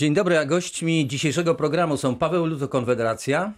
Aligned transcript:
Dzień 0.00 0.14
dobry, 0.14 0.38
a 0.38 0.44
gośćmi 0.44 1.06
dzisiejszego 1.08 1.54
programu 1.54 1.96
są 1.96 2.16
Paweł 2.16 2.46
Luto, 2.46 2.68
Konfederacja, 2.68 3.52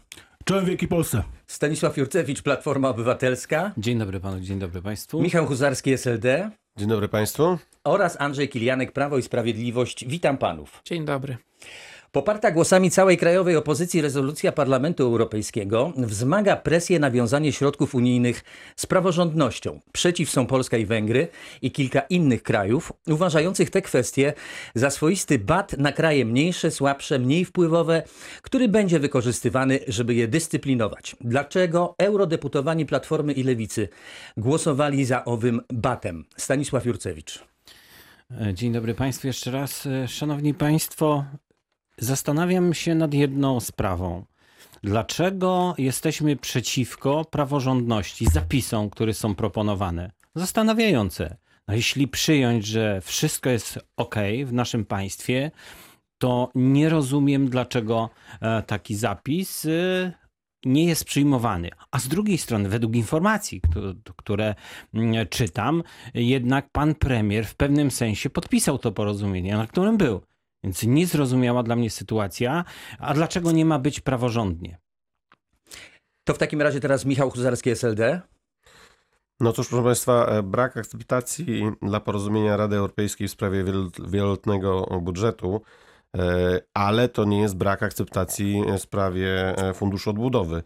Czołem 0.45 0.65
Wielkiej 0.65 0.89
Polsce. 0.89 1.23
Stanisław 1.47 1.97
Jurcewicz, 1.97 2.43
Platforma 2.43 2.89
Obywatelska, 2.89 3.73
Dzień 3.79 3.99
dobry 3.99 4.21
panu, 4.21 4.41
dzień 4.41 4.59
dobry 4.59 4.83
państwu. 4.83 5.23
Michał 5.23 5.47
Huzarski, 5.47 5.93
SLD 5.93 6.51
Dzień 6.77 6.89
dobry 6.89 7.09
Państwu. 7.09 7.59
oraz 7.85 8.21
Andrzej 8.21 8.49
Kilianek, 8.49 8.93
Prawo 8.93 9.19
i 9.19 9.23
Sprawiedliwość. 9.23 10.05
Witam 10.09 10.39
panów. 10.39 10.83
Dzień 10.85 11.05
dobry. 11.05 11.37
Poparta 12.13 12.51
głosami 12.51 12.91
całej 12.91 13.17
krajowej 13.17 13.57
opozycji 13.57 14.01
rezolucja 14.01 14.53
Parlamentu 14.53 15.03
Europejskiego 15.03 15.93
wzmaga 15.97 16.57
presję 16.57 16.99
na 16.99 17.11
wiązanie 17.11 17.53
środków 17.53 17.95
unijnych 17.95 18.45
z 18.77 18.87
praworządnością. 18.87 19.81
Przeciw 19.93 20.31
są 20.31 20.47
Polska 20.47 20.77
i 20.77 20.87
Węgry 20.87 21.29
i 21.63 21.71
kilka 21.71 22.01
innych 22.01 22.43
krajów, 22.43 22.93
uważających 23.07 23.71
te 23.71 23.83
kwestie 23.83 24.33
za 24.75 24.91
swoisty 24.91 25.39
bat 25.39 25.79
na 25.79 25.93
kraje 25.93 26.25
mniejsze, 26.25 26.71
słabsze, 26.71 27.19
mniej 27.19 27.45
wpływowe, 27.45 28.03
który 28.43 28.69
będzie 28.69 29.01
wykorzystywany, 29.01 29.79
żeby 29.89 30.15
je 30.15 30.29
dyscyplinować. 30.29 31.17
Dlaczego 31.21 31.95
eurodeputowani 31.99 32.87
Platformy 32.87 33.33
i 33.33 33.43
Lewicy 33.43 33.89
głosowali 34.37 35.05
za 35.05 35.25
owym 35.25 35.61
batem? 35.73 36.25
Stanisław 36.37 36.87
Jurcewicz. 36.87 37.45
Dzień 38.53 38.73
dobry 38.73 38.95
państwu 38.95 39.27
jeszcze 39.27 39.51
raz. 39.51 39.89
Szanowni 40.07 40.55
państwo, 40.55 41.25
zastanawiam 41.99 42.75
się 42.75 42.95
nad 42.95 43.15
jedną 43.15 43.61
sprawą. 43.61 44.25
Dlaczego 44.83 45.75
jesteśmy 45.79 46.37
przeciwko 46.37 47.25
praworządności, 47.25 48.27
zapisom, 48.27 48.91
które 48.91 49.15
są 49.15 49.35
proponowane? 49.35 50.11
Zastanawiające. 50.35 51.37
No 51.69 51.75
jeśli 51.75 52.09
przyjąć, 52.09 52.67
że 52.67 53.01
wszystko 53.01 53.51
jest 53.51 53.79
ok 53.97 54.15
w 54.45 54.53
naszym 54.53 54.85
państwie, 54.85 55.51
to 56.19 56.51
nie 56.55 56.89
rozumiem, 56.89 57.49
dlaczego 57.49 58.11
e, 58.41 58.63
taki 58.63 58.95
zapis 58.95 59.65
e, 59.65 60.13
nie 60.65 60.85
jest 60.85 61.05
przyjmowany. 61.05 61.71
A 61.91 61.99
z 61.99 62.09
drugiej 62.09 62.39
strony, 62.39 62.69
według 62.69 62.97
informacji, 62.97 63.61
któ- 63.61 63.95
które 64.17 64.55
mm, 64.95 65.27
czytam, 65.29 65.83
jednak 66.15 66.71
pan 66.73 66.95
premier 66.95 67.47
w 67.47 67.55
pewnym 67.55 67.91
sensie 67.91 68.31
podpisał 68.31 68.79
to 68.79 68.93
porozumienie, 68.93 69.57
na 69.57 69.67
którym 69.67 69.97
był. 69.97 70.21
Więc 70.65 70.83
niezrozumiała 70.83 71.63
dla 71.63 71.77
mnie 71.77 71.91
sytuacja. 71.91 72.65
A 72.99 73.15
dlaczego 73.15 73.53
nie 73.53 73.65
ma 73.65 73.79
być 73.79 74.01
praworządnie? 74.01 74.79
To 76.25 76.35
w 76.35 76.39
takim 76.39 76.63
razie 76.63 76.81
teraz 76.81 77.05
Michał 77.05 77.31
Huzarski, 77.31 77.71
SLD. 77.71 78.21
No 79.41 79.53
cóż, 79.53 79.69
proszę 79.69 79.85
Państwa, 79.85 80.27
e, 80.27 80.43
brak 80.43 80.77
akceptacji 80.77 81.63
dla 81.83 82.01
porozumienia 82.01 82.57
Rady 82.57 82.77
Europejskiej 82.77 83.29
w 83.29 83.31
sprawie 83.31 83.65
wielo- 83.65 84.09
wieloletniego 84.09 84.99
budżetu, 85.03 85.61
e, 86.17 86.61
ale 86.75 87.09
to 87.09 87.25
nie 87.25 87.41
jest 87.41 87.57
brak 87.57 87.83
akceptacji 87.83 88.65
w 88.79 88.79
sprawie 88.79 89.57
e, 89.59 89.75
Funduszu 89.75 90.11
Odbudowy. 90.11 90.63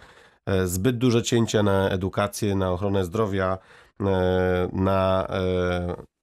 Zbyt 0.64 0.98
duże 0.98 1.22
cięcia 1.22 1.62
na 1.62 1.88
edukację, 1.90 2.54
na 2.54 2.70
ochronę 2.72 3.04
zdrowia, 3.04 3.58
na 4.72 5.26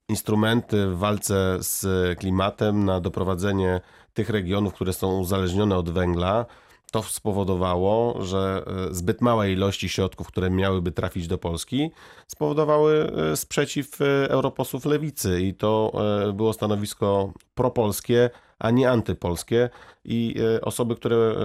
instrumenty 0.10 0.88
w 0.88 0.98
walce 0.98 1.58
z 1.60 2.20
klimatem, 2.20 2.86
na 2.86 3.00
doprowadzenie 3.00 3.82
tych 4.14 4.30
regionów, 4.30 4.74
które 4.74 4.94
są 4.94 5.20
uzależnione 5.20 5.78
od 5.78 5.90
węgla, 5.90 6.46
to 6.92 7.04
spowodowało, 7.04 8.22
że 8.22 8.64
e, 8.90 8.94
zbyt 8.94 9.22
małe 9.22 9.52
ilości 9.52 9.90
środków, 9.90 10.28
które 10.28 10.50
miałyby 10.50 10.92
trafić 10.92 11.28
do 11.28 11.38
Polski, 11.38 11.92
spowodowały 12.28 13.12
e, 13.32 13.38
sprzeciw 13.38 14.02
e, 14.02 14.30
europosłów 14.30 14.86
lewicy. 14.86 15.42
I 15.42 15.54
to 15.54 15.92
było 16.34 16.54
stanowisko 16.54 17.34
propolskie, 17.56 18.30
a 18.60 18.72
nie 18.72 18.92
antypolskie. 18.92 19.70
I 20.06 20.36
osoby, 20.62 20.96
które 20.96 21.36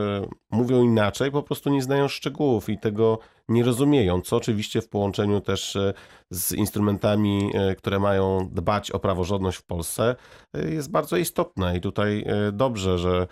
mówią 0.50 0.82
inaczej, 0.82 1.30
po 1.30 1.42
prostu 1.42 1.70
nie 1.70 1.82
znają 1.82 2.08
szczegółów. 2.08 2.68
I 2.68 2.78
tego 2.78 3.18
nie 3.48 3.64
rozumieją, 3.64 4.20
co 4.20 4.36
oczywiście 4.36 4.80
w 4.80 4.88
połączeniu 4.88 5.40
też 5.40 5.76
e, 5.76 5.94
z 6.30 6.52
instrumentami, 6.52 7.50
e, 7.54 7.74
które 7.74 7.98
mają 7.98 8.48
dbać 8.52 8.90
o 8.90 8.98
praworządność 8.98 9.58
w 9.58 9.62
Polsce, 9.62 10.16
e, 10.54 10.70
jest 10.70 10.90
bardzo 10.90 11.16
istotne 11.16 11.76
i 11.76 11.80
tutaj 11.80 12.24
dobrze, 12.52 12.98
że 12.98 13.26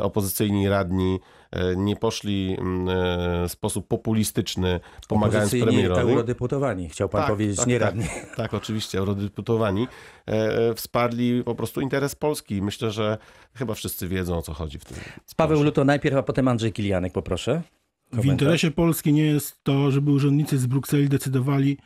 opozycyjni 0.00 0.68
radni 0.68 1.20
nie 1.76 1.96
poszli 1.96 2.56
w 3.48 3.52
sposób 3.52 3.88
populistyczny, 3.88 4.80
pomagając 5.08 5.50
premierowi. 5.50 6.00
eurodeputowani, 6.00 6.88
chciał 6.88 7.08
pan 7.08 7.20
Tak, 7.20 7.30
powiedzieć, 7.30 7.56
tak, 7.56 7.66
nie 7.66 7.78
tak. 7.78 7.88
radni. 7.88 8.04
Tak, 8.36 8.54
oczywiście, 8.54 8.98
eurodeputowani 8.98 9.88
wsparli 10.74 11.44
po 11.44 11.54
prostu 11.54 11.80
interes 11.80 12.14
Polski. 12.14 12.62
Myślę, 12.62 12.90
że 12.90 13.18
chyba 13.54 13.74
wszyscy 13.74 14.08
wiedzą 14.08 14.38
o 14.38 14.42
co 14.42 14.52
chodzi 14.52 14.78
w 14.78 14.84
tym. 14.84 14.96
Paweł 15.36 15.62
Luto 15.62 15.84
najpierw, 15.84 16.16
a 16.16 16.22
potem 16.22 16.48
Andrzej 16.48 16.72
Kilianek, 16.72 17.12
poproszę. 17.12 17.62
W 18.16 18.20
Komentarz. 18.20 18.32
interesie 18.32 18.70
Polski 18.70 19.12
nie 19.12 19.26
jest 19.26 19.64
to, 19.64 19.90
żeby 19.90 20.10
urzędnicy 20.10 20.58
z 20.58 20.66
Brukseli 20.66 21.08
decydowali, 21.08 21.78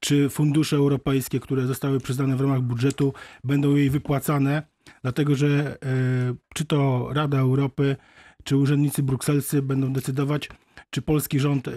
czy 0.00 0.28
fundusze 0.28 0.76
europejskie, 0.76 1.40
które 1.40 1.66
zostały 1.66 2.00
przyznane 2.00 2.36
w 2.36 2.40
ramach 2.40 2.60
budżetu, 2.60 3.12
będą 3.44 3.76
jej 3.76 3.90
wypłacane, 3.90 4.62
dlatego 5.02 5.34
że 5.34 5.48
e, 5.48 5.76
czy 6.54 6.64
to 6.64 7.08
Rada 7.12 7.38
Europy, 7.38 7.96
czy 8.44 8.56
urzędnicy 8.56 9.02
brukselscy 9.02 9.62
będą 9.62 9.92
decydować, 9.92 10.48
czy 10.90 11.02
polski 11.02 11.40
rząd 11.40 11.68
e, 11.68 11.72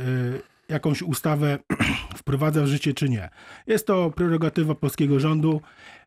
jakąś 0.70 1.02
ustawę 1.02 1.60
wprowadza 2.20 2.64
w 2.64 2.68
życie, 2.68 2.94
czy 2.94 3.10
nie. 3.10 3.30
Jest 3.68 3.88
to 3.88 4.12
prerogatywa 4.12 4.76
polskiego 4.76 5.20
rządu. 5.20 5.62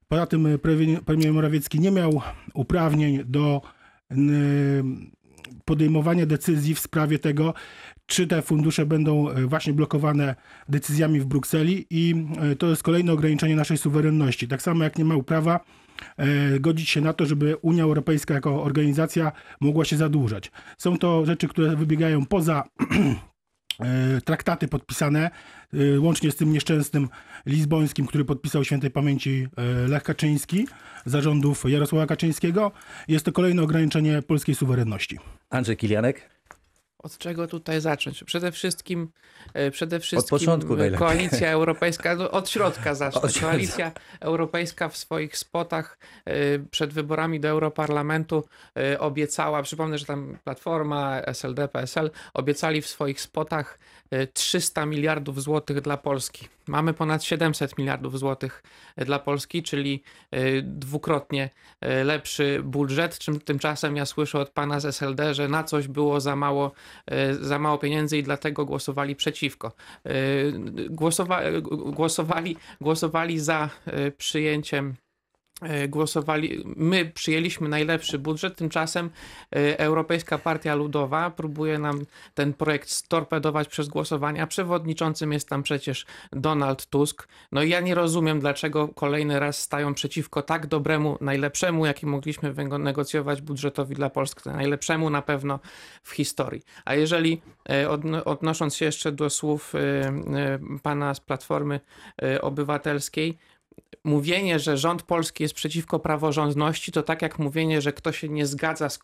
Poza 0.09 0.27
tym 0.27 0.47
e, 0.47 0.59
premier, 1.05 1.33
Morawiecki 1.33 1.81
nie 1.81 1.91
miał 1.91 2.23
uprawnień 2.55 3.25
do 3.25 3.63
podejmowania 5.65 6.27
decyzji 6.27 6.75
w 6.75 6.81
sprawie 6.81 7.19
tego, 7.19 7.55
czy 8.13 8.27
te 8.27 8.43
fundusze 8.43 8.87
będą 8.87 9.31
e, 9.31 9.47
właśnie 9.47 9.73
blokowane 9.73 10.35
decyzjami 10.69 11.21
w 11.21 11.25
Brukseli 11.25 11.87
i 11.91 12.15
e, 12.41 12.57
to 12.57 12.67
jest 12.67 12.83
kolejne 12.83 13.13
ograniczenie 13.13 13.57
naszej 13.57 13.79
suwerenności. 13.79 14.49
Tak 14.49 14.63
samo 14.63 14.85
jak 14.85 14.99
nie 14.99 15.05
ma 15.05 15.23
prawa 15.23 15.61
e, 16.17 16.61
godzić 16.61 16.91
się 16.91 17.01
na 17.01 17.13
to, 17.13 17.27
żeby 17.27 17.57
Unia 17.57 17.85
Europejska 17.85 18.35
jako 18.35 18.63
organizacja 18.63 19.33
mogła 19.61 19.85
się 19.85 19.97
zadłużać. 19.97 20.51
Są 20.79 20.99
to 20.99 21.27
rzeczy, 21.27 21.49
które 21.49 21.77
wybiegają 21.77 22.27
poza 22.27 22.63
traktaty 24.25 24.69
podpisane, 24.69 25.31
łącznie 25.99 26.31
z 26.31 26.37
tym 26.37 26.53
nieszczęsnym 26.53 27.09
lizbońskim, 27.47 28.07
który 28.07 28.25
podpisał 28.25 28.65
świętej 28.65 28.91
pamięci 28.91 29.49
Lech 29.89 30.03
Kaczyński, 30.03 30.67
zarządów 31.05 31.65
Jarosława 31.71 32.07
Kaczyńskiego. 32.07 32.73
Jest 33.09 33.25
to 33.25 33.33
kolejne 33.33 33.63
ograniczenie 33.63 34.23
polskiej 34.23 34.55
suwerenności. 34.55 35.19
Andrzej 35.51 35.77
Kilianek. 35.77 36.32
Od 37.03 37.19
czego 37.19 37.47
tutaj 37.47 37.81
zacząć? 37.81 38.25
Przede 38.25 38.53
wszystkim, 38.53 39.09
e, 39.55 39.71
przede 39.71 40.01
wszystkim 40.01 40.39
początku 40.39 40.75
e. 40.75 40.91
Koalicja 40.91 41.51
Europejska, 41.51 42.17
no, 42.17 42.31
od 42.31 42.51
środka 42.51 42.95
zacznę. 43.05 43.23
Od. 43.23 43.39
Koalicja 43.39 43.93
Europejska 44.21 44.89
w 44.89 44.97
swoich 44.97 45.39
spotach 45.39 45.99
e, 46.25 46.59
przed 46.59 46.93
wyborami 46.93 47.41
do 47.41 47.49
Europarlamentu 47.49 48.45
obiecała, 48.99 49.63
przypomnę, 49.63 49.99
że 49.99 50.05
tam 50.05 50.39
Platforma, 50.45 51.21
SLD, 51.21 51.69
PSL 51.69 52.11
obiecali 52.35 52.83
w 52.83 52.87
swoich 52.87 53.21
spotach 53.21 53.79
300 54.33 54.87
miliardów 54.87 55.43
złotych 55.43 55.81
dla 55.81 55.97
Polski. 55.97 56.49
Mamy 56.69 56.95
ponad 56.95 57.25
700 57.25 57.79
miliardów 57.79 58.19
złotych 58.19 58.63
e, 58.97 59.05
dla 59.05 59.19
Polski, 59.19 59.63
czyli 59.63 60.03
e, 60.31 60.63
dwukrotnie 60.63 61.51
e, 61.81 62.05
lepszy 62.05 62.61
budżet. 62.65 63.19
Czym 63.19 63.41
tymczasem 63.41 63.97
ja 63.97 64.07
słyszę 64.07 64.39
od 64.39 64.51
pana 64.51 64.81
z 64.81 64.85
SLD, 64.85 65.35
że 65.35 65.49
na 65.49 65.65
coś 65.65 65.89
było 65.89 66.21
za 66.21 66.37
mało, 66.37 66.73
za 67.41 67.59
mało 67.59 67.79
pieniędzy 67.79 68.19
i 68.19 68.23
dlatego 68.23 68.65
głosowali 68.65 69.17
przeciwko. 69.17 69.73
Głosowa, 70.91 71.41
głosowali, 71.87 72.57
głosowali 72.81 73.41
za 73.41 73.71
przyjęciem 74.17 74.95
głosowali, 75.89 76.65
my 76.77 77.05
przyjęliśmy 77.05 77.69
najlepszy 77.69 78.19
budżet, 78.19 78.57
tymczasem 78.57 79.11
e, 79.57 79.79
Europejska 79.79 80.39
Partia 80.39 80.75
Ludowa 80.75 81.31
próbuje 81.31 81.79
nam 81.79 82.01
ten 82.35 82.55
projekt 82.55 82.91
storpedować 82.91 83.69
przez 83.69 83.89
głosowanie, 83.89 84.43
a 84.43 84.47
przewodniczącym 84.47 85.33
jest 85.33 85.49
tam 85.49 85.63
przecież 85.63 86.07
Donald 86.33 86.87
Tusk. 86.87 87.29
No 87.53 87.63
i 87.63 87.69
ja 87.69 87.81
nie 87.81 87.95
rozumiem, 87.95 88.41
dlaczego 88.41 88.89
kolejny 88.89 89.41
raz 89.41 89.59
stają 89.59 89.95
przeciwko 89.95 90.43
tak 90.43 90.67
dobremu, 90.67 91.19
najlepszemu, 91.21 91.87
jaki 91.87 92.07
mogliśmy 92.07 92.55
negocjować 92.79 93.43
budżetowi 93.43 93.95
dla 93.95 94.11
Polski, 94.11 94.49
najlepszemu 94.49 95.11
na 95.11 95.23
pewno 95.23 95.61
w 96.03 96.11
historii. 96.11 96.63
A 96.85 96.95
jeżeli, 96.95 97.43
e, 97.69 97.89
odno- 97.89 98.25
odnosząc 98.25 98.77
się 98.77 98.85
jeszcze 98.85 99.13
do 99.13 99.31
słów 99.31 99.75
e, 99.75 99.79
e, 99.79 100.59
pana 100.83 101.15
z 101.15 101.21
Platformy 101.21 101.81
e, 102.23 102.43
Obywatelskiej, 102.43 103.39
mówienie, 104.05 104.59
że 104.59 104.77
rząd 104.77 105.03
polski 105.03 105.43
jest 105.43 105.55
przeciwko 105.55 105.99
praworządności, 105.99 106.93
to 106.93 107.03
tak 107.03 107.23
jak 107.23 107.39
mówienie, 107.39 107.81
że 107.81 107.93
kto 107.93 108.13
się 108.13 108.29
nie 108.29 108.47
zgadza 108.47 108.89
z, 108.89 108.99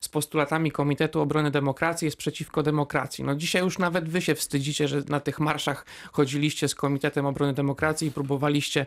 z 0.00 0.08
postulatami 0.08 0.70
Komitetu 0.70 1.20
Obrony 1.20 1.50
Demokracji, 1.50 2.04
jest 2.04 2.16
przeciwko 2.16 2.62
demokracji. 2.62 3.24
No 3.24 3.34
dzisiaj 3.34 3.62
już 3.62 3.78
nawet 3.78 4.08
wy 4.08 4.22
się 4.22 4.34
wstydzicie, 4.34 4.88
że 4.88 5.02
na 5.08 5.20
tych 5.20 5.40
marszach 5.40 5.86
chodziliście 6.12 6.68
z 6.68 6.74
Komitetem 6.74 7.26
Obrony 7.26 7.52
Demokracji 7.52 8.08
i 8.08 8.10
próbowaliście 8.10 8.86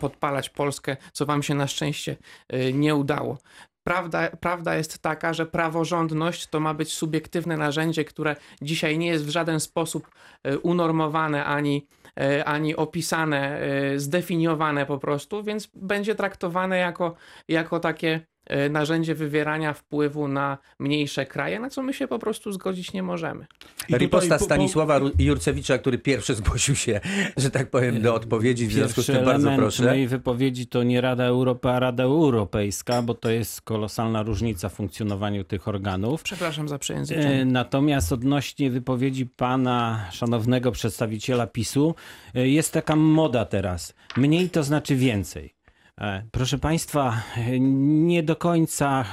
podpalać 0.00 0.50
Polskę, 0.50 0.96
co 1.12 1.26
wam 1.26 1.42
się 1.42 1.54
na 1.54 1.66
szczęście 1.66 2.16
y, 2.54 2.72
nie 2.72 2.94
udało. 2.94 3.38
Prawda, 3.86 4.28
prawda 4.40 4.76
jest 4.76 4.98
taka, 4.98 5.34
że 5.34 5.46
praworządność 5.46 6.46
to 6.46 6.60
ma 6.60 6.74
być 6.74 6.92
subiektywne 6.92 7.56
narzędzie, 7.56 8.04
które 8.04 8.36
dzisiaj 8.62 8.98
nie 8.98 9.06
jest 9.06 9.26
w 9.26 9.28
żaden 9.28 9.60
sposób 9.60 10.10
e, 10.42 10.58
unormowane 10.58 11.44
ani, 11.44 11.86
e, 12.20 12.44
ani 12.44 12.76
opisane, 12.76 13.60
e, 13.60 13.98
zdefiniowane 13.98 14.86
po 14.86 14.98
prostu, 14.98 15.42
więc 15.42 15.68
będzie 15.74 16.14
traktowane 16.14 16.78
jako, 16.78 17.14
jako 17.48 17.80
takie 17.80 18.26
narzędzie 18.70 19.14
wywierania 19.14 19.72
wpływu 19.72 20.28
na 20.28 20.58
mniejsze 20.78 21.26
kraje, 21.26 21.60
na 21.60 21.70
co 21.70 21.82
my 21.82 21.94
się 21.94 22.08
po 22.08 22.18
prostu 22.18 22.52
zgodzić 22.52 22.92
nie 22.92 23.02
możemy. 23.02 23.46
I 23.88 23.94
Riposta 23.98 24.34
po- 24.34 24.38
po- 24.38 24.44
Stanisława 24.44 24.98
Ru- 24.98 25.10
Jurcewicza, 25.18 25.78
który 25.78 25.98
pierwszy 25.98 26.34
zgłosił 26.34 26.74
się, 26.74 27.00
że 27.36 27.50
tak 27.50 27.70
powiem, 27.70 28.02
do 28.02 28.14
odpowiedzi. 28.14 28.66
W 28.66 28.72
związku 28.72 29.02
z 29.02 29.06
tym 29.06 29.24
bardzo 29.24 29.50
proszę. 29.56 29.82
mojej 29.84 30.08
wypowiedzi 30.08 30.66
to 30.66 30.82
nie 30.82 31.00
Rada 31.00 31.24
Europy, 31.24 31.68
a 31.68 31.78
Rada 31.80 32.02
Europejska, 32.02 33.02
bo 33.02 33.14
to 33.14 33.30
jest 33.30 33.60
kolosalna 33.62 34.22
różnica 34.22 34.68
w 34.68 34.72
funkcjonowaniu 34.74 35.44
tych 35.44 35.68
organów. 35.68 36.22
Przepraszam 36.22 36.68
za 36.68 36.74
E, 36.74 36.78
przejęzyczenie. 36.78 37.44
Natomiast 37.44 38.12
odnośnie 38.12 38.70
wypowiedzi 38.70 39.26
pana 39.26 40.06
szanownego 40.12 40.72
przedstawiciela 40.72 41.46
PiSu, 41.46 41.94
e, 42.34 42.48
jest 42.48 42.72
taka 42.72 42.96
moda 42.96 43.44
teraz. 43.44 43.94
Mniej 44.16 44.50
to 44.50 44.62
znaczy 44.62 44.96
więcej. 44.96 45.55
E, 46.00 46.22
Proszę 46.32 46.58
państwa, 46.58 47.22
e, 47.36 47.60
nie 47.60 48.22
do 48.22 48.36
końca, 48.36 49.04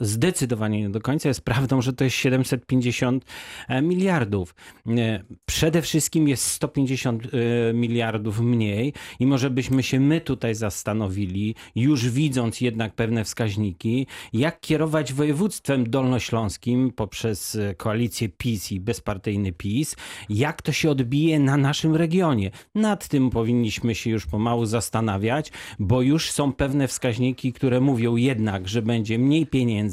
zdecydowanie 0.00 0.80
nie 0.80 0.90
do 0.90 1.00
końca 1.00 1.28
jest 1.28 1.40
prawdą, 1.40 1.82
że 1.82 1.92
to 1.92 2.04
jest 2.04 2.16
750 2.16 3.24
e, 3.68 3.82
miliardów. 3.82 4.54
E, 4.86 5.24
Przede 5.46 5.82
wszystkim 5.82 6.28
jest 6.28 6.44
150 6.46 7.22
e, 7.24 7.28
miliardów 7.74 8.40
mniej 8.40 8.92
i 9.20 9.26
może 9.26 9.50
byśmy 9.50 9.82
się 9.82 10.00
my 10.00 10.20
tutaj 10.20 10.54
zastanowili, 10.54 11.54
już 11.74 12.08
widząc 12.08 12.60
jednak 12.60 12.94
pewne 12.94 13.24
wskaźniki, 13.24 14.06
jak 14.32 14.60
kierować 14.60 15.12
województwem 15.12 15.90
dolnośląskim 15.90 16.92
poprzez 16.92 17.58
koalicję 17.76 18.28
PiS 18.28 18.72
i 18.72 18.80
bezpartyjny 18.80 19.52
PiS, 19.52 19.96
jak 20.28 20.62
to 20.62 20.72
się 20.72 20.90
odbije 20.90 21.38
na 21.38 21.56
naszym 21.56 21.96
regionie. 21.96 22.50
Nad 22.74 23.08
tym 23.08 23.30
powinniśmy 23.30 23.94
się 23.94 24.10
już 24.10 24.26
pomału 24.26 24.66
zastanawiać, 24.66 25.52
bo 25.78 26.02
już 26.02 26.30
są 26.30 26.52
pewne 26.52 26.88
wskaźniki, 26.88 27.52
które 27.52 27.80
mówią 27.80 28.16
jednak, 28.16 28.68
że 28.68 28.82
będzie 28.82 29.18
mniej 29.18 29.46
pieniędzy, 29.46 29.89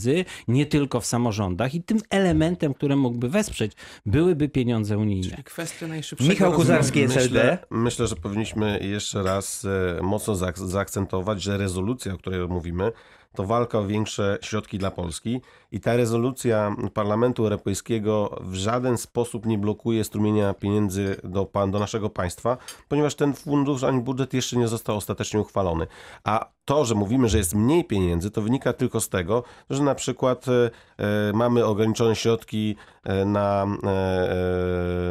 nie 0.48 0.66
tylko 0.66 1.02
w 1.02 1.06
samorządach 1.06 1.76
i 1.76 1.84
tym 1.84 1.98
elementem, 2.10 2.74
który 2.74 2.96
mógłby 2.96 3.30
wesprzeć, 3.30 3.72
byłyby 4.06 4.50
pieniądze 4.50 4.98
unijne. 4.98 5.30
Czyli 5.30 5.44
kwestia 5.44 5.88
najszybszego 5.88 6.30
Michał. 6.30 6.54
Kuzarski, 6.54 7.02
SLD. 7.02 7.40
Myślę, 7.44 7.58
myślę, 7.72 8.08
że 8.08 8.16
powinniśmy 8.16 8.80
jeszcze 8.82 9.24
raz 9.24 9.66
e, 9.66 10.02
mocno 10.04 10.34
zaak- 10.34 10.68
zaakcentować, 10.68 11.42
że 11.42 11.58
rezolucja, 11.58 12.14
o 12.14 12.18
której 12.18 12.48
mówimy, 12.48 12.92
to 13.38 13.44
walka 13.44 13.80
o 13.80 13.88
większe 13.88 14.38
środki 14.42 14.78
dla 14.78 14.92
Polski 14.92 15.42
i 15.72 15.80
ta 15.80 15.96
rezolucja 15.96 16.76
Parlamentu 16.94 17.44
Europejskiego 17.44 18.40
w 18.42 18.56
żaden 18.56 18.98
sposób 18.98 19.46
nie 19.46 19.58
blokuje 19.58 20.04
strumienia 20.04 20.54
pieniędzy 20.54 21.16
do, 21.24 21.50
do 21.68 21.80
naszego 21.80 22.10
państwa, 22.10 22.58
ponieważ 22.88 23.16
ten 23.16 23.34
fundusz 23.34 23.84
ani 23.84 24.02
budżet 24.02 24.34
jeszcze 24.34 24.58
nie 24.58 24.68
został 24.68 24.98
ostatecznie 24.98 25.40
uchwalony. 25.40 25.88
A 26.24 26.58
to, 26.68 26.86
że 26.86 26.96
mówimy, 26.96 27.30
że 27.30 27.38
jest 27.38 27.56
mniej 27.56 27.84
pieniędzy, 27.84 28.32
to 28.32 28.42
wynika 28.42 28.74
tylko 28.74 29.02
z 29.02 29.10
tego, 29.10 29.44
że 29.70 29.84
na 29.84 29.96
przykład 29.96 30.46
e, 30.48 30.70
e, 30.98 31.34
mamy 31.34 31.66
ograniczone 31.66 32.16
środki 32.16 32.76
e, 33.04 33.26
na 33.26 33.66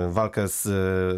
walkę 0.08 0.48
z, 0.48 0.62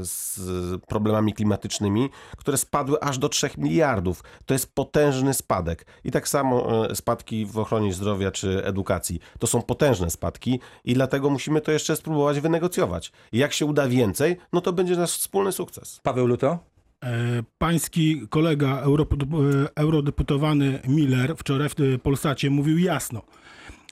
z 0.08 0.40
problemami 0.86 1.34
klimatycznymi, 1.34 2.10
które 2.36 2.56
spadły 2.56 3.00
aż 3.00 3.18
do 3.18 3.28
3 3.28 3.50
miliardów. 3.58 4.22
To 4.46 4.54
jest 4.54 4.74
potężny 4.74 5.34
spadek. 5.34 5.86
I 6.04 6.10
tak 6.10 6.28
samo 6.28 6.66
spadki 6.98 7.46
w 7.46 7.58
ochronie 7.58 7.92
zdrowia 7.92 8.30
czy 8.30 8.64
edukacji. 8.64 9.20
To 9.38 9.46
są 9.46 9.62
potężne 9.62 10.10
spadki 10.10 10.60
i 10.84 10.94
dlatego 10.94 11.30
musimy 11.30 11.60
to 11.60 11.72
jeszcze 11.72 11.96
spróbować 11.96 12.40
wynegocjować. 12.40 13.12
I 13.32 13.38
jak 13.38 13.52
się 13.52 13.66
uda 13.66 13.88
więcej, 13.88 14.36
no 14.52 14.60
to 14.60 14.72
będzie 14.72 14.96
nasz 14.96 15.12
wspólny 15.12 15.52
sukces. 15.52 16.00
Paweł 16.02 16.26
Luto? 16.26 16.58
E, 17.04 17.42
Pański 17.58 18.28
kolega 18.30 18.82
e, 18.82 19.76
eurodeputowany 19.76 20.80
Miller 20.88 21.36
wczoraj 21.36 21.68
w 21.68 21.80
e, 21.80 21.98
Polsacie 21.98 22.50
mówił 22.50 22.78
jasno, 22.78 23.22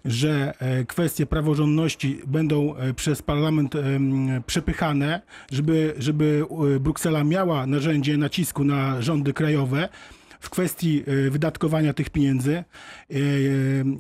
że 0.04 0.54
kwestie 0.88 1.26
praworządności 1.26 2.20
będą 2.26 2.74
przez 2.96 3.22
parlament 3.22 3.74
przepychane, 4.46 5.22
żeby, 5.52 5.94
żeby 5.98 6.44
Bruksela 6.80 7.24
miała 7.24 7.66
narzędzie 7.66 8.16
nacisku 8.16 8.64
na 8.64 9.02
rządy 9.02 9.32
krajowe 9.32 9.88
w 10.40 10.50
kwestii 10.50 11.02
e, 11.06 11.30
wydatkowania 11.30 11.92
tych 11.92 12.10
pieniędzy. 12.10 12.52
E, 12.54 12.64
e, 13.14 13.16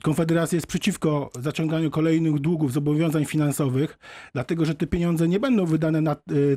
Konfederacja 0.02 0.56
jest 0.56 0.66
przeciwko 0.66 1.30
zaciąganiu 1.40 1.90
kolejnych 1.90 2.38
długów, 2.38 2.72
zobowiązań 2.72 3.24
finansowych, 3.24 3.98
dlatego 4.32 4.64
że 4.64 4.74
te 4.74 4.86
pieniądze 4.86 5.28
nie 5.28 5.40
będą 5.40 5.66
wydane 5.66 6.00
na 6.00 6.16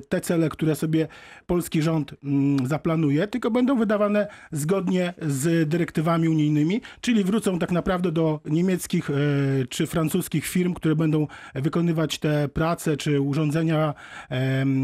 te 0.10 0.22
cele, 0.22 0.50
które 0.50 0.76
sobie 0.76 1.08
polski 1.48 1.82
rząd 1.82 2.16
mm, 2.24 2.68
zaplanuje, 2.68 3.28
tylko 3.28 3.52
będą 3.52 3.78
wydawane 3.78 4.28
zgodnie 4.52 5.14
z 5.22 5.70
dyrektywami 5.70 6.30
unijnymi, 6.30 6.82
czyli 7.02 7.24
wrócą 7.24 7.60
tak 7.60 7.72
naprawdę 7.72 8.12
do 8.12 8.40
niemieckich 8.46 9.10
czy 9.70 9.88
francuskich 9.88 10.46
firm, 10.46 10.74
które 10.74 10.96
będą 10.96 11.28
wykonywać 11.56 12.20
te 12.20 12.50
prace 12.50 12.98
czy 12.98 13.22
urządzenia 13.22 13.94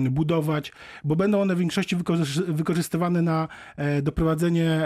budować, 0.09 0.71
bo 1.03 1.15
będą 1.15 1.41
one 1.41 1.55
w 1.55 1.59
większości 1.59 1.95
wykorzy- 1.95 2.43
wykorzystywane 2.53 3.21
na 3.21 3.47
doprowadzenie 4.01 4.84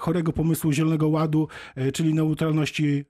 chorego 0.00 0.32
pomysłu 0.32 0.72
Zielonego 0.72 1.08
Ładu, 1.08 1.48
e, 1.76 1.92
czyli 1.92 2.14
neutralności 2.14 2.98
e, 2.98 3.04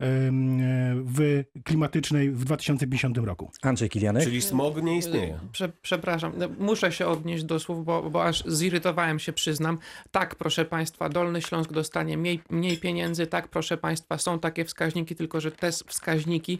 w 0.94 1.44
klimatycznej 1.64 2.30
w 2.30 2.44
2050 2.44 3.18
roku. 3.18 3.50
Andrzej 3.62 3.88
Kilianek? 3.88 4.24
Czyli 4.24 4.42
smog 4.42 4.82
nie 4.82 4.96
istnieje. 4.96 5.38
Prze, 5.52 5.68
przepraszam, 5.82 6.32
muszę 6.58 6.92
się 6.92 7.06
odnieść 7.06 7.44
do 7.44 7.60
słów, 7.60 7.84
bo, 7.84 8.10
bo 8.10 8.24
aż 8.24 8.44
zirytowałem 8.46 9.18
się, 9.18 9.32
przyznam. 9.32 9.78
Tak, 10.10 10.34
proszę 10.34 10.64
Państwa, 10.64 11.08
Dolny 11.08 11.42
Śląsk 11.42 11.72
dostanie 11.72 12.18
mniej, 12.18 12.40
mniej 12.50 12.76
pieniędzy. 12.76 13.26
Tak, 13.26 13.48
proszę 13.48 13.76
Państwa, 13.76 14.18
są 14.18 14.38
takie 14.38 14.64
wskaźniki, 14.64 15.16
tylko 15.16 15.40
że 15.40 15.52
te 15.52 15.72
wskaźniki 15.72 16.58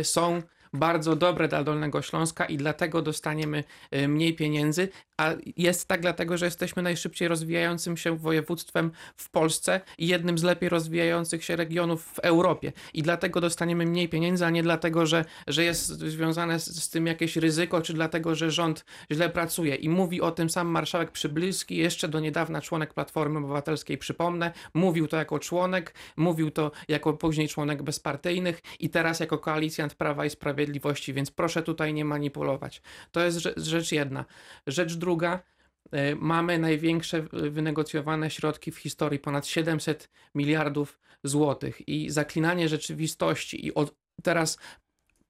y, 0.00 0.04
są 0.04 0.42
bardzo 0.72 1.16
dobre 1.16 1.48
dla 1.48 1.64
Dolnego 1.64 2.02
Śląska 2.02 2.44
i 2.44 2.56
dlatego 2.56 3.02
dostaniemy 3.02 3.64
y, 3.94 4.08
mniej 4.08 4.34
pieniędzy. 4.34 4.88
A 5.20 5.34
jest 5.56 5.88
tak 5.88 6.00
dlatego, 6.00 6.36
że 6.36 6.44
jesteśmy 6.44 6.82
najszybciej 6.82 7.28
rozwijającym 7.28 7.96
się 7.96 8.16
województwem 8.16 8.90
w 9.16 9.30
Polsce 9.30 9.80
i 9.98 10.06
jednym 10.06 10.38
z 10.38 10.42
lepiej 10.42 10.68
rozwijających 10.68 11.44
się 11.44 11.56
regionów 11.56 12.04
w 12.04 12.18
Europie. 12.18 12.72
I 12.94 13.02
dlatego 13.02 13.40
dostaniemy 13.40 13.86
mniej 13.86 14.08
pieniędzy, 14.08 14.46
a 14.46 14.50
nie 14.50 14.62
dlatego, 14.62 15.06
że, 15.06 15.24
że 15.46 15.64
jest 15.64 15.86
związane 15.86 16.60
z, 16.60 16.82
z 16.84 16.90
tym 16.90 17.06
jakieś 17.06 17.36
ryzyko, 17.36 17.82
czy 17.82 17.94
dlatego, 17.94 18.34
że 18.34 18.50
rząd 18.50 18.84
źle 19.12 19.30
pracuje. 19.30 19.74
I 19.74 19.88
mówi 19.88 20.20
o 20.20 20.30
tym 20.30 20.50
sam 20.50 20.68
marszałek 20.68 21.10
Przybylski, 21.10 21.76
jeszcze 21.76 22.08
do 22.08 22.20
niedawna 22.20 22.60
członek 22.60 22.94
Platformy 22.94 23.38
Obywatelskiej, 23.38 23.98
przypomnę. 23.98 24.52
Mówił 24.74 25.08
to 25.08 25.16
jako 25.16 25.38
członek, 25.38 25.94
mówił 26.16 26.50
to 26.50 26.70
jako 26.88 27.12
później 27.12 27.48
członek 27.48 27.82
bezpartyjnych 27.82 28.62
i 28.78 28.90
teraz 28.90 29.20
jako 29.20 29.38
koalicjant 29.38 29.94
Prawa 29.94 30.24
i 30.24 30.30
Sprawiedliwości, 30.30 31.12
więc 31.12 31.30
proszę 31.30 31.62
tutaj 31.62 31.94
nie 31.94 32.04
manipulować. 32.04 32.82
To 33.12 33.20
jest 33.20 33.38
rze- 33.38 33.54
rzecz 33.56 33.92
jedna. 33.92 34.24
Rzecz 34.66 34.94
druga, 34.94 35.09
y, 35.94 36.16
mamy 36.16 36.58
największe 36.58 37.18
y, 37.18 37.50
wynegocjowane 37.50 38.30
środki 38.30 38.70
w 38.70 38.78
historii, 38.78 39.18
ponad 39.18 39.46
700 39.46 40.10
miliardów 40.34 40.98
złotych. 41.24 41.88
I 41.88 42.10
zaklinanie 42.10 42.68
rzeczywistości 42.68 43.66
i 43.66 43.74
od 43.74 43.94
teraz 44.22 44.58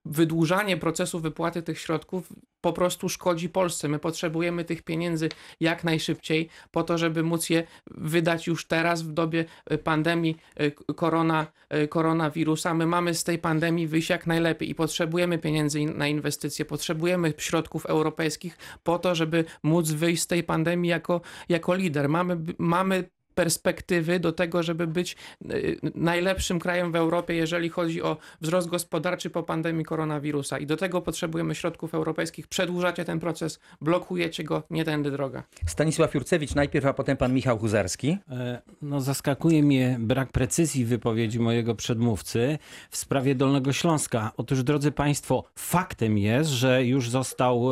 wydłużanie 0.05 0.77
procesu 0.77 1.21
wypłaty 1.21 1.63
tych 1.63 1.79
środków 1.79 2.33
po 2.61 2.73
prostu 2.73 3.09
szkodzi 3.09 3.49
Polsce. 3.49 3.89
My 3.89 3.99
potrzebujemy 3.99 4.65
tych 4.65 4.83
pieniędzy 4.83 5.29
jak 5.61 5.85
najszybciej 5.85 6.49
po 6.71 6.83
to, 6.83 6.99
żeby 6.99 7.23
móc 7.23 7.51
je 7.51 7.63
wydać 7.91 8.47
już 8.47 8.67
teraz 8.67 9.03
w 9.03 9.13
dobie 9.13 9.45
y, 9.73 9.79
pandemii 9.79 10.37
y, 10.61 10.95
korona, 10.95 11.47
y, 11.75 11.89
koronawirusa. 11.89 12.75
My 12.75 12.87
mamy 12.87 13.15
z 13.15 13.25
tej 13.25 13.39
pandemii 13.39 13.87
wyjść 13.87 14.11
jak 14.11 14.27
najlepiej 14.27 14.71
i 14.71 14.75
potrzebujemy 14.75 15.39
pieniędzy 15.39 15.85
na 15.85 16.09
inwestycje, 16.09 16.65
potrzebujemy 16.65 17.35
środków 17.39 17.87
europejskich 17.87 18.59
po 18.83 18.99
to, 18.99 19.15
żeby 19.15 19.45
móc 19.63 19.91
wyjść 19.91 20.23
z 20.23 20.27
tej 20.27 20.43
pandemii 20.43 20.91
jako, 20.91 21.21
jako 21.49 21.75
lider. 21.75 22.09
Mamy, 22.09 22.37
mamy 22.59 23.05
perspektywy 23.41 24.21
do 24.21 24.33
tego, 24.33 24.63
żeby 24.63 24.87
być 24.87 25.17
y, 25.53 25.79
najlepszym 25.95 26.59
krajem 26.59 26.93
w 26.93 26.97
Europie, 26.97 27.35
jeżeli 27.35 27.69
chodzi 27.69 28.03
o 28.03 28.17
wzrost 28.41 28.69
gospodarczy 28.69 29.31
po 29.31 29.43
pandemii 29.43 29.85
koronawirusa. 29.85 30.59
I 30.59 30.67
do 30.67 30.77
tego 30.77 31.01
potrzebujemy 31.01 31.55
środków 31.55 31.95
europejskich. 31.95 32.47
Przedłużacie 32.47 33.05
ten 33.05 33.21
proces, 33.21 33.61
blokujecie 33.81 34.45
go, 34.45 34.63
nie 34.71 34.85
tędy 34.85 35.11
droga. 35.11 35.43
Stanisław 35.67 36.15
Jurcewicz 36.15 36.55
najpierw, 36.55 36.87
a 36.87 36.93
potem 36.93 37.17
pan 37.17 37.35
Michał 37.35 37.59
Huzarski. 37.59 38.19
E, 38.31 38.63
No, 38.83 39.01
zaskakuje 39.01 39.63
mnie 39.63 39.97
brak 40.01 40.33
precyzji 40.33 40.85
w 40.85 40.89
wypowiedzi 40.89 41.41
mojego 41.41 41.75
przedmówcy 41.75 42.59
w 42.91 42.97
sprawie 42.97 43.35
Dolnego 43.35 43.73
Śląska. 43.73 44.33
Otóż, 44.37 44.63
drodzy 44.63 44.93
Państwo, 44.93 45.45
faktem 45.57 46.19
jest, 46.19 46.51
że 46.51 46.85
już 46.85 47.11
został 47.11 47.71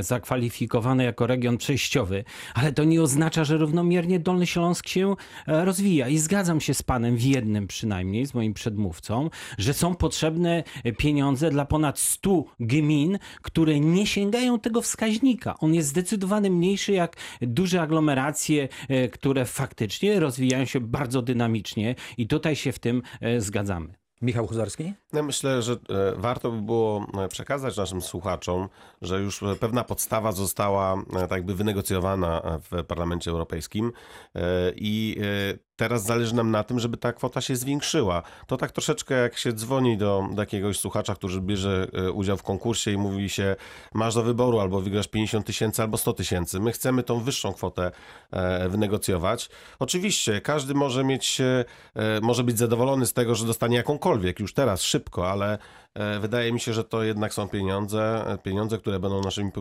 zakwalifikowany 0.00 1.04
jako 1.04 1.26
region 1.26 1.58
przejściowy, 1.58 2.24
ale 2.54 2.72
to 2.72 2.84
nie 2.84 3.02
oznacza, 3.02 3.44
że 3.44 3.56
równomiernie 3.56 4.18
Dolny 4.20 4.46
Śląsk 4.46 4.88
się 4.88 5.01
się 5.02 5.16
e, 5.46 5.64
rozwija. 5.64 6.08
I 6.08 6.18
zgadzam 6.18 6.60
się 6.60 6.74
z 6.74 6.82
panem 6.82 7.16
w 7.16 7.22
jednym 7.22 7.66
przynajmniej, 7.66 8.26
z 8.26 8.34
moim 8.34 8.54
przedmówcą, 8.54 9.30
że 9.58 9.74
są 9.74 9.94
potrzebne 9.94 10.64
pieniądze 10.98 11.50
dla 11.50 11.64
ponad 11.64 11.98
100 11.98 12.44
gmin, 12.60 13.18
które 13.42 13.80
nie 13.80 14.06
sięgają 14.06 14.60
tego 14.60 14.82
wskaźnika. 14.82 15.58
On 15.58 15.74
jest 15.74 15.88
zdecydowanie 15.88 16.50
mniejszy 16.50 16.92
jak 16.92 17.16
duże 17.40 17.82
aglomeracje, 17.82 18.68
e, 18.88 19.08
które 19.08 19.44
faktycznie 19.44 20.20
rozwijają 20.20 20.64
się 20.64 20.80
bardzo 20.80 21.22
dynamicznie 21.22 21.94
i 22.18 22.26
tutaj 22.26 22.56
się 22.56 22.72
w 22.72 22.78
tym 22.78 23.02
e, 23.20 23.40
zgadzamy. 23.40 24.01
Michał 24.22 24.46
Huzarski? 24.46 24.92
Ja 25.12 25.22
myślę, 25.22 25.62
że 25.62 25.72
e, 25.72 25.76
warto 26.16 26.50
by 26.50 26.62
było 26.62 27.06
e, 27.24 27.28
przekazać 27.28 27.76
naszym 27.76 28.02
słuchaczom, 28.02 28.68
że 29.02 29.20
już 29.20 29.42
e, 29.42 29.56
pewna 29.56 29.84
podstawa 29.84 30.32
została 30.32 31.02
tak 31.12 31.30
jakby 31.30 31.54
wynegocjowana 31.54 32.60
w 32.70 32.84
Parlamencie 32.84 33.30
Europejskim 33.30 33.92
i 34.76 35.16
teraz 35.76 36.04
zależy 36.04 36.34
nam 36.34 36.50
na 36.50 36.64
tym, 36.64 36.78
żeby 36.78 36.96
ta 36.96 37.12
kwota 37.12 37.40
się 37.40 37.56
zwiększyła. 37.56 38.22
To 38.46 38.56
tak 38.56 38.72
troszeczkę 38.72 39.14
jak 39.14 39.38
się 39.38 39.52
dzwoni 39.52 39.96
do, 39.96 40.28
do 40.32 40.42
jakiegoś 40.42 40.78
słuchacza, 40.78 41.14
który 41.14 41.40
bierze 41.40 41.86
udział 42.14 42.36
w 42.36 42.42
konkursie 42.42 42.90
i 42.90 42.96
mówi 42.96 43.28
się 43.28 43.56
masz 43.94 44.14
do 44.14 44.22
wyboru 44.22 44.60
albo 44.60 44.80
wygrasz 44.80 45.08
50 45.08 45.46
tysięcy 45.46 45.82
albo 45.82 45.98
100 45.98 46.12
tysięcy. 46.12 46.60
My 46.60 46.72
chcemy 46.72 47.02
tą 47.02 47.20
wyższą 47.20 47.52
kwotę 47.52 47.90
wynegocjować. 48.68 49.50
Oczywiście 49.78 50.40
każdy 50.40 50.74
może 50.74 51.04
mieć, 51.04 51.40
może 52.22 52.44
być 52.44 52.58
zadowolony 52.58 53.06
z 53.06 53.12
tego, 53.12 53.34
że 53.34 53.46
dostanie 53.46 53.76
jakąkolwiek 53.76 54.40
już 54.40 54.54
teraz, 54.54 54.82
szybko, 54.82 55.30
ale 55.30 55.58
e, 55.94 56.20
wydaje 56.20 56.52
mi 56.52 56.60
się, 56.60 56.72
że 56.72 56.84
to 56.84 57.02
jednak 57.02 57.34
są 57.34 57.48
pieniądze, 57.48 58.24
e, 58.26 58.38
pieniądze, 58.38 58.78
które 58.78 59.00
będą 59.00 59.22
naszymi 59.22 59.52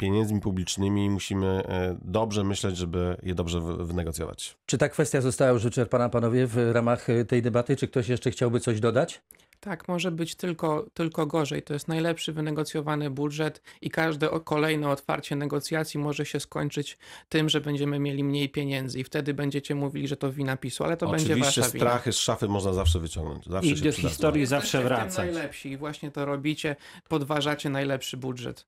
pieniędzmi 0.00 0.40
publicznymi 0.40 1.04
i 1.04 1.10
musimy 1.10 1.46
e, 1.46 1.96
dobrze 2.02 2.44
myśleć, 2.44 2.76
żeby 2.76 3.16
je 3.22 3.34
dobrze 3.34 3.60
wynegocjować. 3.60 4.56
Czy 4.66 4.78
ta 4.78 4.88
kwestia 4.88 5.20
została 5.20 5.50
już 5.50 5.62
wyczerpana, 5.62 6.08
panowie, 6.08 6.46
w 6.46 6.56
ramach 6.72 7.06
tej 7.28 7.42
debaty? 7.42 7.76
Czy 7.76 7.88
ktoś 7.88 8.08
jeszcze 8.08 8.30
chciałby 8.30 8.60
coś 8.60 8.80
dodać? 8.80 9.22
Tak, 9.60 9.88
może 9.88 10.10
być 10.10 10.34
tylko, 10.34 10.86
tylko 10.94 11.26
gorzej. 11.26 11.62
To 11.62 11.72
jest 11.72 11.88
najlepszy 11.88 12.32
wynegocjowany 12.32 13.10
budżet 13.10 13.62
i 13.80 13.90
każde 13.90 14.28
kolejne 14.44 14.88
otwarcie 14.88 15.36
negocjacji 15.36 16.00
może 16.00 16.26
się 16.26 16.40
skończyć 16.40 16.98
tym, 17.28 17.48
że 17.48 17.60
będziemy 17.60 17.98
mieli 17.98 18.24
mniej 18.24 18.48
pieniędzy 18.48 18.98
i 19.00 19.04
wtedy 19.04 19.34
będziecie 19.34 19.74
mówili, 19.74 20.08
że 20.08 20.16
to 20.16 20.32
wina 20.32 20.56
PiSu, 20.56 20.84
ale 20.84 20.96
to 20.96 21.06
Oczywiście 21.06 21.28
będzie 21.34 21.44
wasza 21.44 21.60
wina. 21.62 21.84
strachy 21.84 22.12
z 22.12 22.16
szafy 22.18 22.48
można 22.48 22.72
zawsze 22.72 23.00
wyciągnąć. 23.00 23.46
Zawsze 23.46 23.70
I 23.70 23.74
do 23.74 23.92
historii 23.92 24.46
zawsze 24.46 24.82
wracać. 24.82 25.16
najlepsi 25.16 25.70
i 25.70 25.76
właśnie 25.76 26.10
to 26.10 26.24
robicie, 26.24 26.76
podważacie 27.08 27.70
najlepszy 27.70 28.16
budżet. 28.16 28.66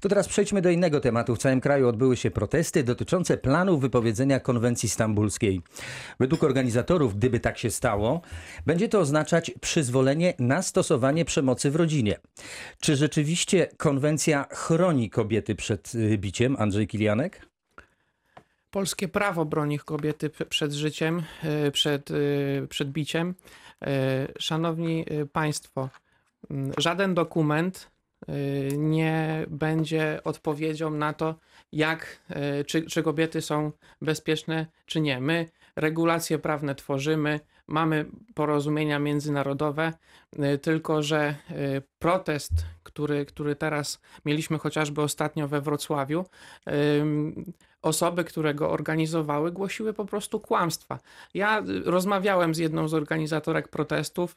To 0.00 0.08
teraz 0.08 0.28
przejdźmy 0.28 0.62
do 0.62 0.70
innego 0.70 1.00
tematu. 1.00 1.36
W 1.36 1.38
całym 1.38 1.60
kraju 1.60 1.88
odbyły 1.88 2.16
się 2.16 2.30
protesty 2.30 2.84
dotyczące 2.84 3.36
planu 3.36 3.78
wypowiedzenia 3.78 4.40
konwencji 4.40 4.88
stambulskiej. 4.88 5.60
Według 6.20 6.44
organizatorów, 6.44 7.16
gdyby 7.16 7.40
tak 7.40 7.58
się 7.58 7.70
stało, 7.70 8.20
będzie 8.66 8.88
to 8.88 9.00
oznaczać 9.00 9.52
przyzwolenie 9.60 10.34
na 10.38 10.62
stosowanie 10.62 11.24
przemocy 11.24 11.70
w 11.70 11.76
rodzinie. 11.76 12.18
Czy 12.80 12.96
rzeczywiście 12.96 13.68
konwencja 13.76 14.46
chroni 14.50 15.10
kobiety 15.10 15.54
przed 15.54 15.94
y, 15.94 16.18
biciem? 16.18 16.56
Andrzej 16.58 16.86
Kilianek? 16.86 17.46
Polskie 18.70 19.08
prawo 19.08 19.44
broni 19.44 19.78
kobiety 19.78 20.30
przed 20.30 20.72
życiem, 20.72 21.22
y, 21.66 21.70
przed, 21.70 22.10
y, 22.10 22.66
przed 22.70 22.90
biciem. 22.90 23.34
Szanowni 24.38 25.04
Państwo, 25.32 25.88
mm, 26.50 26.72
żaden 26.78 27.14
dokument 27.14 27.90
nie 28.76 29.46
będzie 29.48 30.20
odpowiedzią 30.24 30.90
na 30.90 31.12
to, 31.12 31.34
jak, 31.72 32.20
y, 32.60 32.64
czy, 32.64 32.82
czy 32.82 33.02
kobiety 33.02 33.42
są 33.42 33.72
bezpieczne, 34.02 34.66
czy 34.86 35.00
nie. 35.00 35.20
My 35.20 35.48
regulacje 35.76 36.38
prawne 36.38 36.74
tworzymy, 36.74 37.40
mamy 37.66 38.06
porozumienia 38.34 38.98
międzynarodowe, 38.98 39.92
y, 40.54 40.58
tylko 40.58 41.02
że 41.02 41.34
protest, 41.98 42.52
który, 42.82 43.26
który 43.26 43.56
teraz 43.56 44.00
mieliśmy 44.24 44.58
chociażby 44.58 45.02
ostatnio 45.02 45.48
we 45.48 45.60
Wrocławiu, 45.60 46.24
osoby, 47.82 48.24
które 48.24 48.54
go 48.54 48.70
organizowały, 48.70 49.52
głosiły 49.52 49.92
po 49.92 50.04
prostu 50.04 50.40
kłamstwa. 50.40 50.98
Ja 51.34 51.62
rozmawiałem 51.84 52.54
z 52.54 52.58
jedną 52.58 52.88
z 52.88 52.94
organizatorek 52.94 53.68
protestów. 53.68 54.36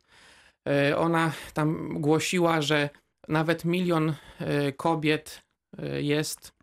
Ona 0.97 1.31
tam 1.53 2.01
głosiła, 2.01 2.61
że 2.61 2.89
nawet 3.29 3.65
milion 3.65 4.13
e, 4.39 4.71
kobiet 4.71 5.43
e, 5.77 6.01
jest, 6.01 6.53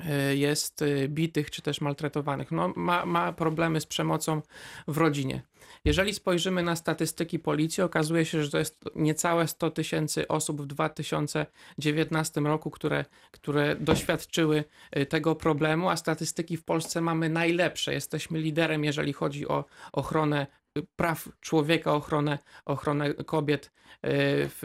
e, 0.00 0.36
jest 0.36 0.84
bitych 1.08 1.50
czy 1.50 1.62
też 1.62 1.80
maltretowanych. 1.80 2.50
No, 2.50 2.72
ma, 2.76 3.06
ma 3.06 3.32
problemy 3.32 3.80
z 3.80 3.86
przemocą 3.86 4.42
w 4.88 4.98
rodzinie. 4.98 5.42
Jeżeli 5.84 6.14
spojrzymy 6.14 6.62
na 6.62 6.76
statystyki 6.76 7.38
policji, 7.38 7.82
okazuje 7.82 8.24
się, 8.24 8.44
że 8.44 8.50
to 8.50 8.58
jest 8.58 8.84
niecałe 8.94 9.48
100 9.48 9.70
tysięcy 9.70 10.28
osób 10.28 10.62
w 10.62 10.66
2019 10.66 12.40
roku, 12.40 12.70
które, 12.70 13.04
które 13.30 13.76
doświadczyły 13.76 14.64
tego 15.08 15.34
problemu, 15.34 15.88
a 15.88 15.96
statystyki 15.96 16.56
w 16.56 16.64
Polsce 16.64 17.00
mamy 17.00 17.28
najlepsze. 17.28 17.94
Jesteśmy 17.94 18.38
liderem, 18.40 18.84
jeżeli 18.84 19.12
chodzi 19.12 19.48
o 19.48 19.64
ochronę 19.92 20.46
praw 20.96 21.28
człowieka, 21.40 21.94
ochronę, 21.94 22.38
ochronę 22.64 23.14
kobiet 23.14 23.66
e, 23.66 24.10
w, 24.48 24.58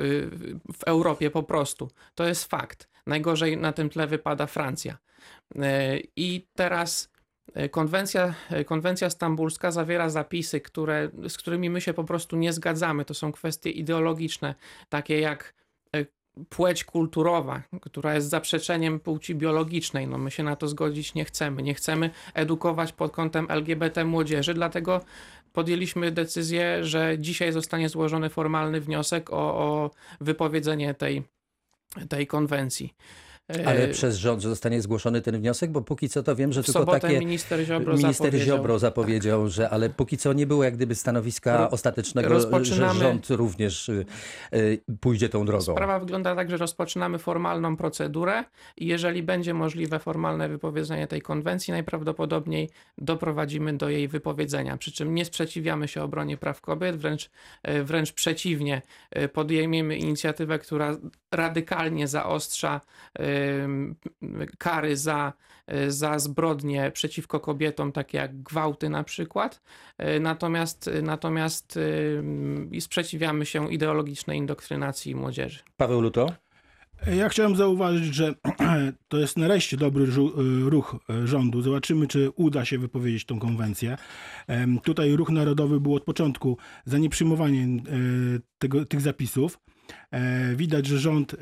w 0.74 0.84
Europie 0.84 1.32
po 1.32 1.44
prostu. 1.44 1.92
To 2.16 2.28
jest 2.28 2.46
fakt. 2.46 2.90
Najgorzej 3.08 3.58
na 3.58 3.74
tym 3.74 3.90
tle 3.90 4.08
wypada 4.08 4.48
Francja. 4.48 4.98
E, 5.56 5.98
I 6.16 6.48
teraz 6.56 7.12
e, 7.54 7.70
konwencja, 7.70 8.34
konwencja 8.66 9.10
stambulska 9.10 9.72
zawiera 9.72 10.10
zapisy, 10.10 10.62
które, 10.62 11.10
z 11.28 11.38
którymi 11.38 11.70
my 11.70 11.82
się 11.82 11.94
po 11.94 12.04
prostu 12.04 12.36
nie 12.36 12.54
zgadzamy. 12.54 13.06
To 13.06 13.14
są 13.14 13.32
kwestie 13.32 13.70
ideologiczne, 13.70 14.56
takie 14.90 15.20
jak 15.20 15.54
płeć 16.50 16.84
kulturowa, 16.84 17.62
która 17.82 18.16
jest 18.16 18.30
zaprzeczeniem 18.30 19.00
płci 19.00 19.36
biologicznej. 19.36 20.08
No 20.08 20.18
my 20.18 20.32
się 20.32 20.44
na 20.44 20.56
to 20.56 20.68
zgodzić 20.68 21.14
nie 21.14 21.26
chcemy. 21.26 21.62
Nie 21.64 21.74
chcemy 21.74 22.10
edukować 22.34 22.94
pod 22.94 23.12
kątem 23.12 23.48
LGBT 23.50 24.06
młodzieży, 24.06 24.54
dlatego 24.54 25.02
podjęliśmy 25.58 26.12
decyzję, 26.12 26.84
że 26.84 27.20
dzisiaj 27.20 27.52
zostanie 27.52 27.90
złożony 27.90 28.30
formalny 28.30 28.82
wniosek 28.82 29.34
o, 29.34 29.38
o 29.38 29.92
wypowiedzenie 30.22 30.94
tej, 30.94 31.24
tej 32.10 32.28
konwencji. 32.28 32.94
Ale 33.66 33.84
e, 33.84 33.88
przez 33.88 34.18
rząd 34.18 34.42
zostanie 34.42 34.82
zgłoszony 34.82 35.22
ten 35.22 35.38
wniosek, 35.40 35.72
bo 35.72 35.82
póki 35.82 36.10
co 36.10 36.24
to 36.24 36.36
wiem, 36.36 36.54
że 36.54 36.64
tylko 36.64 36.86
takie... 36.86 37.20
minister 37.20 37.66
Ziobro 37.66 37.94
minister 37.94 38.26
zapowiedział, 38.26 38.58
Ziobro 38.58 38.80
zapowiedział 38.80 39.44
tak. 39.44 39.52
że 39.52 39.70
ale 39.70 39.90
póki 39.90 40.18
co 40.18 40.34
nie 40.34 40.48
było 40.48 40.64
jak 40.64 40.76
gdyby 40.76 40.96
stanowiska 40.96 41.70
ostatecznego, 41.70 42.40
że 42.64 42.94
rząd 42.94 43.30
również 43.30 43.90
y, 43.90 44.06
y, 44.54 44.82
pójdzie 45.00 45.30
tą 45.30 45.46
drogą. 45.46 45.64
Sprawa 45.64 46.00
wygląda 46.00 46.36
tak, 46.36 46.50
że 46.50 46.58
rozpoczynamy 46.58 47.20
formalną 47.20 47.78
procedurę 47.78 48.44
i 48.78 48.88
jeżeli 48.88 49.24
będzie 49.24 49.54
możliwe 49.54 50.00
formalne 50.00 50.50
wypowiedzenie 50.50 51.08
tej 51.08 51.22
konwencji, 51.22 51.72
najprawdopodobniej 51.72 52.70
doprowadzimy 52.98 53.74
do 53.74 53.90
jej 53.90 54.08
wypowiedzenia. 54.08 54.78
Przy 54.78 54.92
czym 54.92 55.16
nie 55.16 55.26
sprzeciwiamy 55.26 55.88
się 55.88 56.04
obronie 56.04 56.38
praw 56.38 56.62
kobiet, 56.62 56.96
wręcz, 56.96 57.30
e, 57.64 57.84
wręcz 57.84 58.12
przeciwnie, 58.14 58.82
e, 59.12 59.28
podejmiemy 59.28 59.98
inicjatywę, 59.98 60.60
która 60.60 60.98
radykalnie 61.32 62.08
zaostrza 62.08 62.82
kary 64.58 64.98
za, 64.98 65.34
za 65.88 66.20
zbrodnie 66.20 66.92
przeciwko 66.92 67.40
kobietom, 67.40 67.92
takie 67.92 68.18
jak 68.18 68.42
gwałty 68.42 68.90
na 68.90 69.04
przykład. 69.04 69.62
E, 69.98 70.20
natomiast, 70.20 70.90
natomiast 71.04 71.80
sprzeciwiamy 72.80 73.46
się 73.46 73.74
ideologicznej 73.74 74.38
indoktrynacji 74.38 75.16
młodzieży. 75.16 75.60
Paweł 75.78 76.02
Luto? 76.02 76.32
Ja 77.18 77.30
chciałem 77.30 77.56
zauważyć, 77.56 78.16
że 78.16 78.34
to 79.10 79.18
jest 79.18 79.38
nareszcie 79.38 79.78
dobry 79.78 80.06
ruch 80.64 80.96
e, 81.10 81.28
rządu. 81.28 81.62
Zobaczymy, 81.62 82.08
czy 82.08 82.30
uda 82.36 82.66
się 82.66 82.78
wypowiedzieć 82.78 83.26
tą 83.26 83.40
konwencję. 83.40 83.98
Tutaj 84.84 85.16
ruch 85.16 85.30
narodowy 85.30 85.80
był 85.80 85.96
od 85.96 86.04
początku 86.04 86.58
za 86.86 86.98
nieprzyjmowaniem 86.98 87.78
e, 87.78 87.82
tego, 88.60 88.86
tych 88.86 89.02
zapisów. 89.02 89.60
Widać, 90.56 90.86
że 90.86 91.00
rząd 91.00 91.36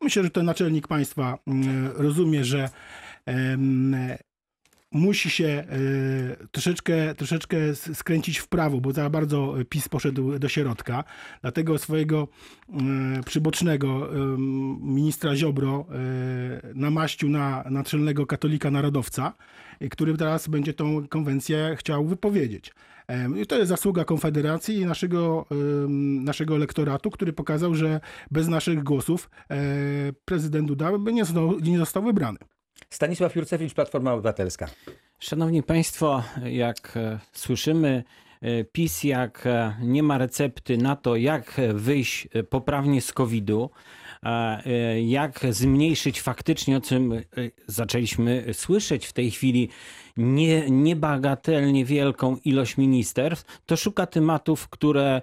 Myślę, 0.00 0.22
że 0.22 0.30
ten 0.30 0.46
naczelnik 0.46 0.88
państwa 0.88 1.38
mm, 1.46 1.90
rozumie, 1.96 2.44
że 2.44 2.68
musi 4.92 5.30
się 5.30 5.46
e, 5.46 5.66
troszeczkę, 6.52 7.14
troszeczkę 7.14 7.74
skręcić 7.74 8.38
w 8.38 8.48
prawo, 8.48 8.80
bo 8.80 8.92
za 8.92 9.10
bardzo 9.10 9.54
PiS 9.68 9.88
poszedł 9.88 10.38
do 10.38 10.48
środka. 10.48 11.04
Dlatego 11.42 11.78
swojego 11.78 12.28
e, 12.68 13.22
przybocznego 13.22 14.08
ministra 14.80 15.36
Ziobro 15.36 15.86
e, 15.90 15.94
namaścił 16.74 17.30
na 17.30 17.64
naczelnego 17.70 18.26
katolika 18.26 18.70
narodowca, 18.70 19.32
który 19.90 20.16
teraz 20.16 20.48
będzie 20.48 20.74
tą 20.74 21.08
konwencję 21.08 21.76
chciał 21.78 22.06
wypowiedzieć. 22.06 22.74
I 23.42 23.46
to 23.46 23.58
jest 23.58 23.68
zasługa 23.68 24.04
Konfederacji 24.04 24.76
i 24.76 24.86
naszego, 24.86 25.46
naszego 26.20 26.56
elektoratu, 26.56 27.10
który 27.10 27.32
pokazał, 27.32 27.74
że 27.74 28.00
bez 28.30 28.48
naszych 28.48 28.82
głosów 28.82 29.30
prezydent 30.24 30.68
Duda 30.68 30.98
by 30.98 31.12
nie 31.12 31.24
został, 31.24 31.60
nie 31.60 31.78
został 31.78 32.02
wybrany. 32.02 32.38
Stanisław 32.90 33.36
Jurcewicz, 33.36 33.74
Platforma 33.74 34.12
Obywatelska. 34.12 34.68
Szanowni 35.18 35.62
Państwo, 35.62 36.22
jak 36.44 36.96
e, 36.96 37.18
słyszymy, 37.32 38.04
e, 38.40 38.64
PiS 38.64 39.04
jak 39.04 39.46
e, 39.46 39.76
nie 39.80 40.02
ma 40.02 40.18
recepty 40.18 40.76
na 40.76 40.96
to, 40.96 41.16
jak 41.16 41.60
wyjść 41.74 42.28
poprawnie 42.50 43.00
z 43.00 43.12
COVID-u, 43.12 43.70
jak 45.04 45.40
zmniejszyć 45.50 46.20
faktycznie, 46.20 46.76
o 46.76 46.80
czym 46.80 47.12
zaczęliśmy 47.66 48.44
słyszeć 48.52 49.06
w 49.06 49.12
tej 49.12 49.30
chwili, 49.30 49.68
nie, 50.16 50.70
niebagatelnie 50.70 51.84
wielką 51.84 52.36
ilość 52.44 52.76
ministerstw, 52.76 53.58
to 53.66 53.76
szuka 53.76 54.06
tematów, 54.06 54.68
które 54.68 55.20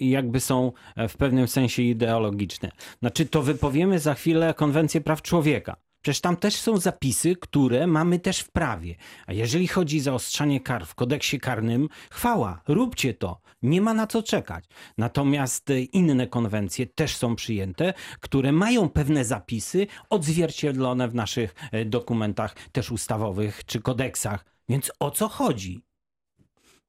jakby 0.00 0.40
są 0.40 0.72
w 1.08 1.16
pewnym 1.16 1.48
sensie 1.48 1.82
ideologiczne. 1.82 2.70
Znaczy, 3.00 3.26
to 3.26 3.42
wypowiemy 3.42 3.98
za 3.98 4.14
chwilę 4.14 4.54
konwencję 4.54 5.00
praw 5.00 5.22
człowieka. 5.22 5.76
Przecież 6.02 6.20
tam 6.20 6.36
też 6.36 6.56
są 6.56 6.76
zapisy, 6.76 7.36
które 7.36 7.86
mamy 7.86 8.18
też 8.18 8.40
w 8.40 8.50
prawie. 8.50 8.94
A 9.26 9.32
jeżeli 9.32 9.68
chodzi 9.68 10.00
o 10.00 10.02
zaostrzanie 10.02 10.60
kar 10.60 10.86
w 10.86 10.94
kodeksie 10.94 11.40
karnym, 11.40 11.88
chwała, 12.10 12.62
róbcie 12.68 13.14
to. 13.14 13.40
Nie 13.62 13.80
ma 13.80 13.94
na 13.94 14.06
co 14.06 14.22
czekać. 14.22 14.64
Natomiast 14.98 15.70
e, 15.70 15.80
inne 15.80 16.26
konwencje 16.26 16.86
też 16.86 17.16
są 17.16 17.36
przyjęte, 17.36 17.94
które 18.20 18.52
mają 18.52 18.88
pewne 18.88 19.24
zapisy 19.24 19.86
odzwierciedlone 20.10 21.08
w 21.08 21.14
naszych 21.14 21.54
e, 21.72 21.84
dokumentach 21.84 22.54
też 22.72 22.90
ustawowych 22.90 23.64
czy 23.64 23.80
kodeksach. 23.80 24.44
Więc 24.68 24.92
o 25.00 25.10
co 25.10 25.28
chodzi? 25.28 25.84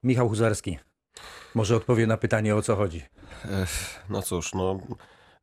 Michał 0.03 0.29
Huzarski. 0.29 0.79
Może 1.55 1.75
odpowie 1.75 2.07
na 2.07 2.17
pytanie, 2.17 2.55
o 2.55 2.61
co 2.61 2.75
chodzi. 2.75 3.01
Ech, 3.45 4.03
No 4.09 4.21
cóż, 4.21 4.53
no. 4.53 4.79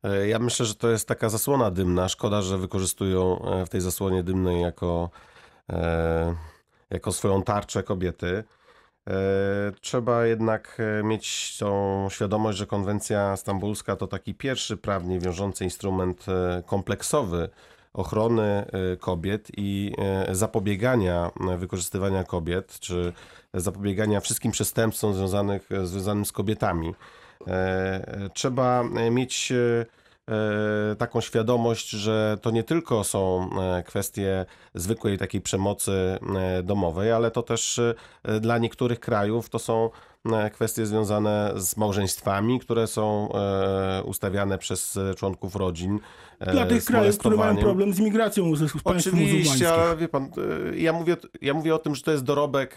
E, 0.03 0.27
Ja 0.27 0.39
myślę, 0.39 0.65
że 0.65 0.75
to 0.75 0.89
jest 0.89 1.07
taka 1.07 1.29
zasłona 1.29 1.71
dymna. 1.71 2.09
Szkoda, 2.09 2.41
że 2.41 2.57
wykorzystują 2.57 3.45
e, 3.45 3.65
w 3.65 3.69
tej 3.69 3.81
zasłonie 3.81 4.23
dymnej 4.23 4.61
jako, 4.61 5.09
e, 5.69 6.35
jako 6.89 7.11
swoją 7.11 7.43
tarczę 7.43 7.83
kobiety. 7.83 8.43
Trzeba 9.81 10.25
jednak 10.25 10.77
mieć 11.03 11.57
tą 11.57 12.07
świadomość, 12.11 12.57
że 12.57 12.67
konwencja 12.67 13.37
stambulska 13.37 13.95
to 13.95 14.07
taki 14.07 14.33
pierwszy 14.33 14.77
prawnie 14.77 15.19
wiążący 15.19 15.63
instrument 15.63 16.25
kompleksowy 16.65 17.49
ochrony 17.93 18.65
kobiet 18.99 19.47
i 19.57 19.93
zapobiegania 20.31 21.31
wykorzystywania 21.57 22.23
kobiet, 22.23 22.79
czy 22.79 23.13
zapobiegania 23.53 24.19
wszystkim 24.19 24.51
przestępstwom 24.51 25.13
związanych, 25.13 25.69
związanym 25.83 26.25
z 26.25 26.31
kobietami. 26.31 26.93
E, 27.47 28.29
Trzeba 28.33 28.83
e, 28.83 29.11
mieć 29.11 29.51
e, 29.51 29.85
taką 30.97 31.21
świadomość, 31.21 31.89
że 31.89 32.37
to 32.41 32.51
nie 32.51 32.63
tylko 32.63 33.03
są 33.03 33.49
kwestie 33.85 34.45
zwykłej 34.73 35.17
takiej 35.17 35.41
przemocy 35.41 36.19
domowej, 36.63 37.11
ale 37.11 37.31
to 37.31 37.43
też 37.43 37.81
dla 38.41 38.57
niektórych 38.57 38.99
krajów 38.99 39.49
to 39.49 39.59
są 39.59 39.89
kwestie 40.53 40.85
związane 40.85 41.53
z 41.55 41.77
małżeństwami, 41.77 42.59
które 42.59 42.87
są 42.87 43.29
e, 43.33 44.03
ustawiane 44.03 44.57
przez 44.57 44.97
e, 44.97 45.15
członków 45.15 45.55
rodzin. 45.55 45.99
e, 46.39 46.51
Dla 46.51 46.65
tych 46.65 46.85
krajów, 46.85 47.17
które 47.17 47.37
mają 47.37 47.57
problem 47.57 47.93
z 47.93 47.99
migracją 47.99 48.55
z 48.55 48.59
państw. 48.59 48.83
Oczywiście, 48.85 49.73
ale 49.73 49.97
wie 49.97 50.07
pan, 50.07 50.29
ja 50.75 50.93
mówię, 50.93 51.17
ja 51.41 51.53
mówię 51.53 51.75
o 51.75 51.79
tym, 51.79 51.95
że 51.95 52.03
to 52.03 52.11
jest 52.11 52.23
dorobek 52.23 52.75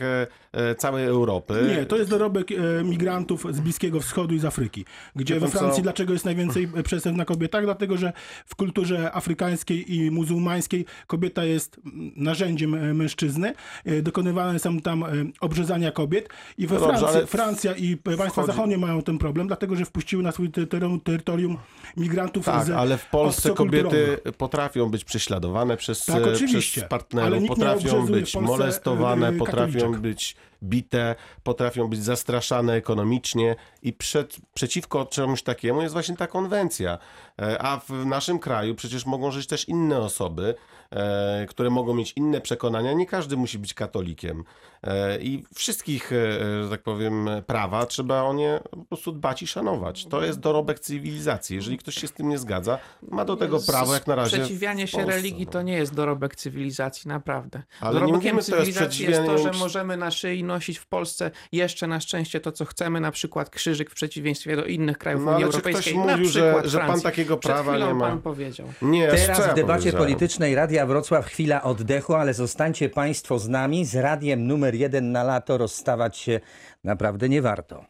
całej 0.78 1.06
Europy. 1.06 1.74
Nie, 1.76 1.86
to 1.86 1.96
jest 1.96 2.10
dorobek 2.10 2.48
migrantów 2.84 3.46
z 3.50 3.60
Bliskiego 3.60 4.00
Wschodu 4.00 4.34
i 4.34 4.38
z 4.38 4.44
Afryki. 4.44 4.84
Gdzie 5.16 5.40
we 5.40 5.48
Francji 5.48 5.76
co? 5.76 5.82
dlaczego 5.82 6.12
jest 6.12 6.24
najwięcej 6.24 6.68
przestępstw 6.84 7.18
na 7.18 7.24
kobietach? 7.24 7.64
Dlatego, 7.64 7.96
że 7.96 8.12
w 8.46 8.56
kulturze 8.56 9.12
afrykańskiej 9.14 9.94
i 9.94 10.10
muzułmańskiej 10.10 10.84
kobieta 11.06 11.44
jest 11.44 11.80
narzędziem 12.16 12.94
mężczyzny. 12.96 13.54
Dokonywane 14.02 14.58
są 14.58 14.80
tam 14.80 15.04
obrzezania 15.40 15.92
kobiet 15.92 16.28
i 16.58 16.66
we 16.66 16.74
No 16.74 16.80
dobrze, 16.80 17.00
Francji, 17.00 17.33
Francja 17.36 17.72
i 17.72 17.96
państwa 17.96 18.28
wchodzi- 18.28 18.46
zachodnie 18.46 18.78
mają 18.78 19.02
ten 19.02 19.18
problem, 19.18 19.46
dlatego, 19.46 19.76
że 19.76 19.84
wpuściły 19.84 20.22
na 20.22 20.32
swój 20.32 20.50
te- 20.50 20.66
teren- 20.66 21.00
terytorium 21.00 21.58
migrantów 21.96 22.44
Tak, 22.44 22.66
z 22.66 22.70
ale 22.70 22.98
w 22.98 23.06
Polsce 23.06 23.50
kobiety 23.54 24.18
potrafią 24.38 24.90
być 24.90 25.04
prześladowane 25.04 25.76
przez, 25.76 26.04
Tak, 26.04 26.26
oczywiście. 26.26 26.60
przez 26.80 26.84
partnerów, 26.90 27.48
potrafią 27.48 28.06
być 28.06 28.36
molestowane, 28.36 29.28
e, 29.28 29.32
potrafią 29.32 29.72
katoliczek. 29.72 30.00
być 30.00 30.36
bite, 30.62 31.14
potrafią 31.42 31.88
być 31.88 32.04
zastraszane 32.04 32.72
ekonomicznie 32.74 33.56
i 33.82 33.92
przed, 33.92 34.36
przeciwko 34.54 35.06
czemuś 35.06 35.42
takiemu 35.42 35.82
jest 35.82 35.92
właśnie 35.92 36.16
ta 36.16 36.26
konwencja. 36.26 36.98
E, 37.42 37.62
A 37.62 37.78
w 37.88 38.06
naszym 38.06 38.38
kraju 38.38 38.74
przecież 38.74 39.06
mogą 39.06 39.30
żyć 39.30 39.46
też 39.46 39.68
inne 39.68 39.98
osoby, 39.98 40.54
które 41.48 41.70
mogą 41.70 41.94
mieć 41.94 42.12
inne 42.16 42.40
przekonania. 42.40 42.92
Nie 42.92 43.06
każdy 43.06 43.36
musi 43.36 43.58
być 43.58 43.74
katolikiem. 43.74 44.44
E, 44.82 45.18
I 45.20 45.44
wszystkich, 45.54 46.12
e, 46.12 46.62
że 46.64 46.70
tak 46.70 46.82
powiem, 46.82 47.28
prawa 47.46 47.86
trzeba 47.86 48.22
o 48.22 48.32
nie 48.32 48.60
po 48.70 48.76
prostu 48.84 49.12
dbać 49.12 49.42
i 49.42 49.46
szanować. 49.46 50.06
To 50.06 50.24
jest 50.24 50.40
dorobek 50.40 50.80
cywilizacji. 50.80 51.56
Jeżeli 51.56 51.78
ktoś 51.78 51.94
się 51.94 52.08
z 52.08 52.12
tym 52.12 52.28
nie 52.28 52.38
zgadza, 52.38 52.78
ma 53.08 53.24
do 53.24 53.36
tego 53.36 53.60
prawo 53.66 53.94
jak 53.94 54.06
na 54.06 54.14
razie. 54.14 54.36
Sprzeciwianie 54.36 54.86
się 54.86 55.04
religii 55.04 55.46
no. 55.46 55.52
to 55.52 55.62
nie 55.62 55.72
jest 55.72 55.94
dorobek 55.94 56.36
cywilizacji, 56.36 57.08
naprawdę. 57.08 57.62
Ale 57.80 58.00
nie 58.00 58.12
mówimy 58.12 58.42
cywilizacji 58.42 59.06
jest 59.06 59.24
to, 59.26 59.38
że 59.38 59.50
możemy 59.52 59.96
na 59.96 60.10
szyi 60.10 60.44
nosić 60.44 60.78
w 60.78 60.86
Polsce 60.86 61.30
jeszcze 61.52 61.86
na 61.86 62.00
szczęście 62.00 62.40
to, 62.40 62.52
co 62.52 62.64
chcemy, 62.64 63.00
na 63.00 63.10
przykład 63.10 63.50
krzyżyk 63.50 63.90
w 63.90 63.94
przeciwieństwie 63.94 64.56
do 64.56 64.64
innych 64.64 64.98
krajów 64.98 65.22
No, 65.24 65.32
Unii 65.32 65.44
Europejskiej. 65.44 65.94
ktoś 65.94 66.06
na 66.06 66.12
mówił, 66.12 66.28
że- 66.30 66.40
przykład 66.42 66.66
że 66.66 66.78
pan 66.78 66.86
Francji. 66.86 67.04
takiego 67.04 67.36
prawa 67.36 67.78
nie 67.78 67.94
ma? 67.94 68.08
pan 68.08 68.22
powiedział. 68.22 68.66
Nie, 68.82 69.08
Teraz 69.08 69.40
w 69.52 69.54
debacie 69.54 69.92
politycznej 69.92 70.54
Wrocław 70.86 71.26
chwila 71.26 71.62
oddechu, 71.62 72.14
ale 72.14 72.34
zostańcie 72.34 72.88
Państwo 72.88 73.38
z 73.38 73.48
nami. 73.48 73.84
Z 73.84 73.94
radiem 73.94 74.46
numer 74.46 74.74
jeden 74.74 75.12
na 75.12 75.22
lato 75.22 75.58
rozstawać 75.58 76.16
się 76.16 76.40
naprawdę 76.84 77.28
nie 77.28 77.42
warto. 77.42 77.84